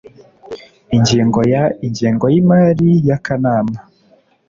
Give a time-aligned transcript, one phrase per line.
[0.95, 3.77] ingingo ya ingengo y imari y akanama